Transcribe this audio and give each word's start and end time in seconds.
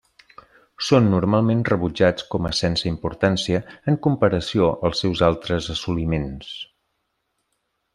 Són 0.85 1.09
normalment 1.11 1.61
rebutjats 1.67 2.25
com 2.35 2.49
a 2.49 2.53
sense 2.61 2.89
importància 2.93 3.61
en 3.95 4.01
comparació 4.09 4.73
als 4.91 5.05
seus 5.07 5.25
altres 5.33 5.73
assoliments. 5.79 6.53